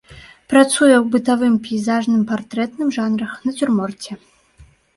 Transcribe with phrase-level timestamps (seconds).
[0.53, 4.13] Працуе ў бытавым, пейзажным, партрэтным жанрах, нацюрморце.